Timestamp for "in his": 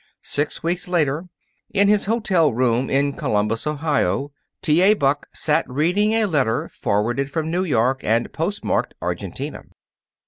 1.71-2.05